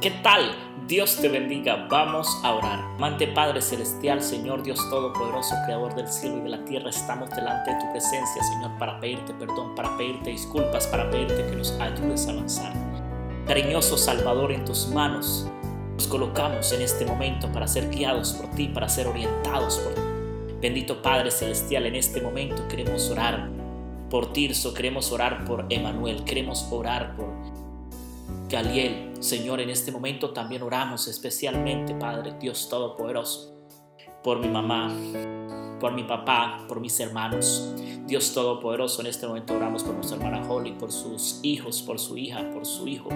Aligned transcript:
¿Qué 0.00 0.10
tal? 0.10 0.56
Dios 0.88 1.18
te 1.20 1.28
bendiga. 1.28 1.86
Vamos 1.90 2.26
a 2.42 2.54
orar. 2.54 2.78
Amante 2.96 3.26
Padre 3.26 3.60
Celestial, 3.60 4.22
Señor 4.22 4.62
Dios 4.62 4.78
Todopoderoso, 4.88 5.54
Creador 5.66 5.94
del 5.94 6.08
cielo 6.08 6.38
y 6.38 6.40
de 6.40 6.48
la 6.48 6.64
tierra, 6.64 6.88
estamos 6.88 7.28
delante 7.28 7.70
de 7.70 7.80
tu 7.80 7.90
presencia, 7.90 8.42
Señor, 8.42 8.78
para 8.78 8.98
pedirte 8.98 9.34
perdón, 9.34 9.74
para 9.74 9.94
pedirte 9.98 10.30
disculpas, 10.30 10.86
para 10.86 11.10
pedirte 11.10 11.44
que 11.44 11.54
nos 11.54 11.72
ayudes 11.72 12.26
a 12.26 12.30
avanzar. 12.30 12.72
Cariñoso 13.46 13.98
Salvador, 13.98 14.52
en 14.52 14.64
tus 14.64 14.88
manos 14.88 15.46
nos 15.92 16.08
colocamos 16.08 16.72
en 16.72 16.80
este 16.80 17.04
momento 17.04 17.52
para 17.52 17.68
ser 17.68 17.90
guiados 17.90 18.32
por 18.32 18.50
ti, 18.52 18.68
para 18.68 18.88
ser 18.88 19.06
orientados 19.06 19.76
por 19.80 19.92
ti. 19.94 20.00
Bendito 20.62 21.02
Padre 21.02 21.30
Celestial, 21.30 21.84
en 21.84 21.96
este 21.96 22.22
momento 22.22 22.66
queremos 22.68 23.10
orar 23.10 23.50
por 24.08 24.32
Tirso, 24.32 24.72
queremos 24.72 25.12
orar 25.12 25.44
por 25.44 25.66
Emanuel, 25.68 26.24
queremos 26.24 26.66
orar 26.70 27.14
por 27.16 27.28
Galiel. 28.48 29.09
Señor, 29.20 29.60
en 29.60 29.68
este 29.68 29.92
momento 29.92 30.30
también 30.30 30.62
oramos 30.62 31.06
especialmente, 31.06 31.94
Padre 31.94 32.34
Dios 32.40 32.70
Todopoderoso, 32.70 33.54
por 34.24 34.38
mi 34.38 34.48
mamá, 34.48 34.90
por 35.78 35.92
mi 35.92 36.04
papá, 36.04 36.64
por 36.66 36.80
mis 36.80 36.98
hermanos. 37.00 37.74
Dios 38.06 38.32
Todopoderoso, 38.32 39.02
en 39.02 39.08
este 39.08 39.26
momento 39.26 39.54
oramos 39.54 39.84
por 39.84 39.94
nuestra 39.94 40.16
hermana 40.16 40.50
Holly, 40.50 40.72
por 40.72 40.90
sus 40.90 41.38
hijos, 41.42 41.82
por 41.82 41.98
su 41.98 42.16
hija, 42.16 42.50
por 42.50 42.64
su 42.64 42.88
hijo. 42.88 43.10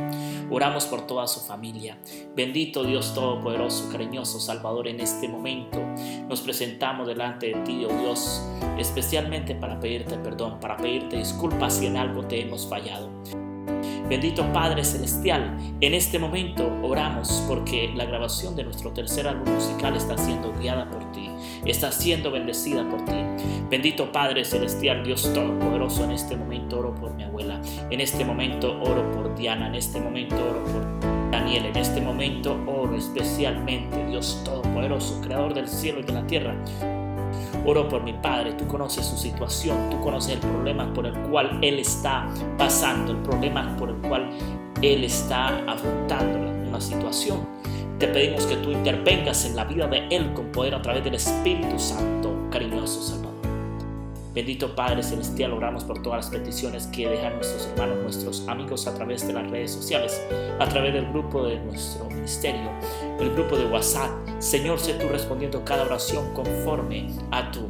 Oramos 0.51 0.85
por 0.85 1.07
toda 1.07 1.27
su 1.27 1.41
familia. 1.41 1.99
Bendito 2.37 2.85
Dios 2.85 3.15
Todopoderoso, 3.15 3.89
cariñoso 3.91 4.39
Salvador, 4.41 4.89
en 4.89 5.01
este 5.01 5.27
momento 5.27 5.81
nos 6.29 6.43
presentamos 6.43 7.07
delante 7.07 7.47
de 7.47 7.55
ti, 7.63 7.83
oh 7.87 7.99
Dios, 7.99 8.43
especialmente 8.79 9.55
para 9.55 9.81
pedirte 9.81 10.19
perdón, 10.19 10.61
para 10.61 10.77
pedirte 10.77 11.17
disculpas 11.17 11.79
si 11.79 11.87
en 11.87 11.97
algo 11.97 12.27
te 12.27 12.43
hemos 12.43 12.69
fallado. 12.69 13.11
Bendito 14.09 14.45
Padre 14.53 14.85
Celestial, 14.85 15.57
en 15.81 15.95
este 15.95 16.19
momento 16.19 16.71
oramos 16.83 17.43
porque 17.49 17.91
la 17.97 18.05
grabación 18.05 18.55
de 18.55 18.63
nuestro 18.65 18.93
tercer 18.93 19.27
álbum 19.27 19.55
musical 19.55 19.97
está 19.97 20.19
siendo 20.19 20.53
guiada 20.53 20.91
por 20.91 21.11
ti, 21.13 21.31
está 21.65 21.91
siendo 21.91 22.31
bendecida 22.31 22.87
por 22.89 23.03
ti. 23.07 23.15
Bendito 23.71 24.13
Padre 24.13 24.45
Celestial, 24.45 25.05
Dios 25.05 25.33
Todopoderoso, 25.33 26.05
en 26.05 26.11
este 26.11 26.37
momento 26.37 26.81
oro 26.81 26.95
por 26.95 27.15
mi 27.15 27.25
abuela, 27.25 27.63
en 27.91 28.01
este 28.01 28.27
momento 28.27 28.79
oro 28.83 29.11
por 29.13 29.35
Diana, 29.37 29.69
en 29.69 29.75
este 29.75 29.99
momento 29.99 30.37
oro 30.37 30.63
por 30.65 31.31
Daniel, 31.31 31.65
en 31.65 31.77
este 31.77 32.03
momento 32.03 32.61
oro 32.67 32.97
especialmente, 32.97 34.05
Dios 34.07 34.43
Todopoderoso, 34.45 35.19
Creador 35.23 35.55
del 35.55 35.67
cielo 35.67 36.01
y 36.01 36.03
de 36.03 36.13
la 36.13 36.27
tierra 36.27 36.55
Oro 37.65 37.89
por 37.89 38.03
mi 38.03 38.13
padre, 38.13 38.53
tú 38.53 38.67
conoces 38.67 39.07
su 39.07 39.17
situación, 39.17 39.91
tú 39.91 40.01
conoces 40.01 40.35
el 40.35 40.41
problema 40.41 40.93
por 40.93 41.07
el 41.07 41.15
cual 41.31 41.59
él 41.63 41.79
está 41.79 42.29
pasando, 42.59 43.13
el 43.13 43.19
problema 43.19 43.75
por 43.77 43.91
el 43.91 43.97
cual 43.97 44.31
él 44.83 45.05
está 45.05 45.59
afrontando 45.71 46.39
una 46.69 46.81
situación. 46.81 47.47
Te 47.99 48.09
pedimos 48.09 48.45
que 48.47 48.57
tú 48.57 48.71
intervengas 48.71 49.45
en 49.45 49.57
la 49.57 49.65
vida 49.65 49.87
de 49.87 50.09
él 50.09 50.33
con 50.35 50.51
poder 50.53 50.75
a 50.75 50.83
través 50.83 51.05
del 51.05 51.15
Espíritu 51.15 51.79
Santo, 51.79 52.35
cariñoso 52.51 53.01
Salvador. 53.01 53.34
Bendito 54.35 54.75
Padre 54.75 55.01
Celestial, 55.05 55.53
oramos 55.53 55.85
por 55.85 56.03
todas 56.03 56.25
las 56.27 56.35
peticiones 56.35 56.89
que 56.89 57.09
dejan 57.09 57.37
nuestros 57.37 57.69
hermanos, 57.69 57.99
nuestros 58.03 58.49
amigos 58.49 58.89
a 58.89 58.95
través 58.95 59.25
de 59.25 59.33
las 59.33 59.49
redes 59.49 59.71
sociales, 59.71 60.21
a 60.59 60.69
través 60.69 60.93
del 60.93 61.09
grupo 61.11 61.45
de 61.45 61.61
nuestro 61.61 62.07
ministerio, 62.07 62.69
el 63.21 63.33
grupo 63.33 63.57
de 63.57 63.67
WhatsApp. 63.67 64.11
Señor, 64.41 64.81
sé 64.81 64.95
tú 64.95 65.07
respondiendo 65.07 65.65
cada 65.65 65.85
oración 65.85 66.35
conforme 66.35 67.11
a 67.31 67.49
tu 67.53 67.61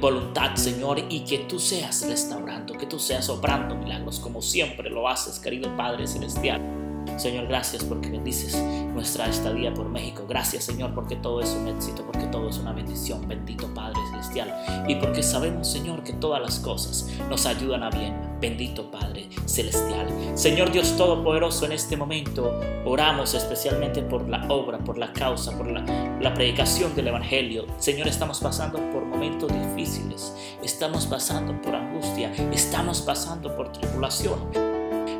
voluntad, 0.00 0.54
Señor, 0.54 1.00
y 1.08 1.24
que 1.24 1.38
tú 1.40 1.58
seas 1.58 2.06
restaurando, 2.08 2.74
que 2.74 2.86
tú 2.86 3.00
seas 3.00 3.28
obrando 3.28 3.74
milagros 3.74 4.20
como 4.20 4.40
siempre 4.40 4.88
lo 4.88 5.08
haces, 5.08 5.40
querido 5.40 5.76
Padre 5.76 6.06
Celestial. 6.06 6.87
Señor, 7.16 7.46
gracias 7.46 7.84
porque 7.84 8.10
bendices 8.10 8.56
nuestra 8.98 9.28
estadía 9.28 9.72
por 9.72 9.88
México. 9.88 10.24
Gracias, 10.28 10.64
Señor, 10.64 10.94
porque 10.94 11.16
todo 11.16 11.40
es 11.40 11.50
un 11.50 11.68
éxito, 11.68 12.04
porque 12.04 12.26
todo 12.26 12.48
es 12.48 12.58
una 12.58 12.72
bendición. 12.72 13.26
Bendito 13.28 13.72
Padre 13.74 14.00
Celestial. 14.10 14.84
Y 14.88 14.96
porque 14.96 15.22
sabemos, 15.22 15.68
Señor, 15.68 16.02
que 16.02 16.12
todas 16.14 16.40
las 16.40 16.58
cosas 16.58 17.08
nos 17.28 17.46
ayudan 17.46 17.82
a 17.82 17.90
bien. 17.90 18.14
Bendito 18.40 18.90
Padre 18.90 19.28
Celestial. 19.46 20.08
Señor 20.34 20.70
Dios 20.72 20.96
Todopoderoso, 20.96 21.66
en 21.66 21.72
este 21.72 21.96
momento 21.96 22.60
oramos 22.84 23.34
especialmente 23.34 24.02
por 24.02 24.28
la 24.28 24.46
obra, 24.48 24.78
por 24.78 24.98
la 24.98 25.12
causa, 25.12 25.56
por 25.56 25.70
la, 25.70 25.84
la 26.20 26.34
predicación 26.34 26.94
del 26.94 27.08
Evangelio. 27.08 27.66
Señor, 27.78 28.08
estamos 28.08 28.40
pasando 28.40 28.78
por 28.90 29.04
momentos 29.04 29.50
difíciles. 29.52 30.34
Estamos 30.62 31.06
pasando 31.06 31.60
por 31.62 31.74
angustia. 31.74 32.32
Estamos 32.52 33.00
pasando 33.00 33.54
por 33.56 33.72
tribulación 33.72 34.67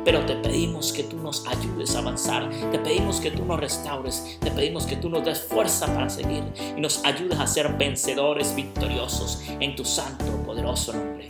pero 0.09 0.25
te 0.25 0.35
pedimos 0.37 0.91
que 0.91 1.03
tú 1.03 1.17
nos 1.17 1.45
ayudes 1.45 1.95
a 1.95 1.99
avanzar, 1.99 2.49
te 2.71 2.79
pedimos 2.79 3.21
que 3.21 3.29
tú 3.29 3.45
nos 3.45 3.59
restaures, 3.59 4.39
te 4.39 4.49
pedimos 4.49 4.87
que 4.87 4.95
tú 4.95 5.07
nos 5.07 5.23
des 5.23 5.39
fuerza 5.39 5.85
para 5.85 6.09
seguir 6.09 6.43
y 6.75 6.81
nos 6.81 7.05
ayudes 7.05 7.39
a 7.39 7.45
ser 7.45 7.77
vencedores 7.77 8.55
victoriosos 8.55 9.43
en 9.59 9.75
tu 9.75 9.85
santo, 9.85 10.25
poderoso 10.47 10.93
nombre. 10.93 11.27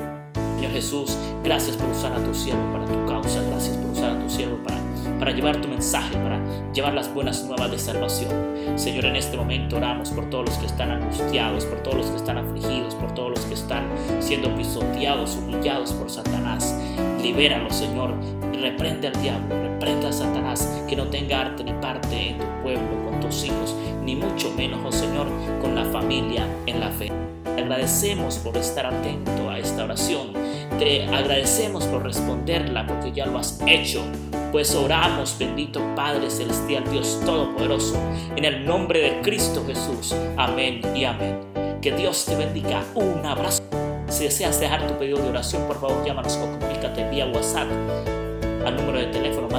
Señor 0.55 0.71
Jesús, 0.71 1.17
gracias 1.43 1.75
por 1.75 1.89
usar 1.89 2.13
a 2.13 2.23
tu 2.23 2.33
siervo 2.33 2.71
para 2.71 2.85
tu 2.85 3.05
causa, 3.05 3.41
gracias 3.49 3.75
por 3.75 3.91
usar 3.91 4.11
a 4.11 4.23
tu 4.23 4.29
siervo 4.29 4.57
para, 4.63 4.77
para 5.19 5.31
llevar 5.31 5.59
tu 5.59 5.67
mensaje, 5.67 6.15
para 6.15 6.39
llevar 6.71 6.93
las 6.93 7.13
buenas 7.13 7.43
nuevas 7.43 7.71
de 7.71 7.79
salvación. 7.79 8.31
Señor, 8.77 9.03
en 9.07 9.17
este 9.17 9.35
momento 9.35 9.75
oramos 9.75 10.09
por 10.11 10.29
todos 10.29 10.45
los 10.45 10.57
que 10.57 10.67
están 10.67 10.89
angustiados, 10.91 11.65
por 11.65 11.83
todos 11.83 11.97
los 11.97 12.05
que 12.07 12.15
están 12.15 12.37
afligidos, 12.37 12.95
por 12.95 13.13
todos 13.13 13.31
los 13.31 13.41
que 13.41 13.55
están 13.55 13.89
siendo 14.21 14.55
pisoteados, 14.55 15.35
humillados 15.35 15.91
por 15.91 16.09
Satanás. 16.09 16.73
Libéralos, 17.21 17.75
Señor. 17.75 18.13
Reprende 18.61 19.07
al 19.07 19.21
diablo, 19.21 19.55
reprende 19.61 20.07
a 20.07 20.11
Satanás, 20.11 20.67
que 20.87 20.95
no 20.95 21.05
tenga 21.07 21.39
arte 21.39 21.63
ni 21.63 21.71
parte 21.73 22.31
en 22.31 22.37
tu 22.39 22.45
pueblo, 22.61 23.05
con 23.05 23.21
tus 23.21 23.45
hijos, 23.45 23.73
ni 24.03 24.17
mucho 24.17 24.51
menos, 24.51 24.81
oh 24.85 24.91
Señor, 24.91 25.27
con 25.61 25.75
la 25.75 25.85
familia 25.85 26.45
en 26.65 26.81
la 26.81 26.89
fe. 26.89 27.09
Te 27.43 27.61
agradecemos 27.61 28.37
por 28.37 28.57
estar 28.57 28.85
atento 28.85 29.49
a 29.49 29.59
esta 29.59 29.85
oración. 29.85 30.33
Te 30.77 31.05
agradecemos 31.05 31.85
por 31.85 32.03
responderla 32.03 32.85
porque 32.85 33.13
ya 33.13 33.27
lo 33.27 33.39
has 33.39 33.61
hecho. 33.65 34.03
Pues 34.51 34.75
oramos, 34.75 35.37
bendito 35.39 35.79
Padre 35.95 36.29
Celestial, 36.29 36.83
Dios 36.91 37.21
Todopoderoso, 37.25 37.97
en 38.35 38.43
el 38.43 38.65
nombre 38.65 38.99
de 38.99 39.21
Cristo 39.21 39.63
Jesús. 39.65 40.13
Amén 40.35 40.81
y 40.93 41.05
amén. 41.05 41.39
Que 41.81 41.93
Dios 41.93 42.25
te 42.25 42.35
bendiga. 42.35 42.83
Un 42.95 43.25
abrazo. 43.25 43.63
Si 44.09 44.25
deseas 44.25 44.59
dejar 44.59 44.85
tu 44.85 44.97
pedido 44.97 45.19
de 45.19 45.29
oración, 45.29 45.63
por 45.65 45.79
favor 45.79 46.03
llámanos 46.05 46.35
o 46.37 46.59
comunícate 46.59 47.09
vía 47.09 47.25
WhatsApp 47.27 47.67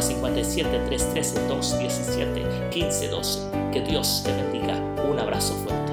más 0.00 0.09
57 0.09 0.78
313 0.87 1.47
217 1.47 2.41
1512. 2.75 3.41
Que 3.71 3.83
Dios 3.83 4.22
te 4.25 4.33
bendiga. 4.33 4.75
Un 5.05 5.19
abrazo 5.19 5.55
fuerte. 5.56 5.90